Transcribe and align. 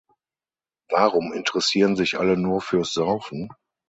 Warum 0.89 1.31
interessieren 1.31 1.95
sich 1.95 2.17
alle 2.19 2.35
nur 2.35 2.59
fürs 2.59 2.91
Saufen? 2.91 3.49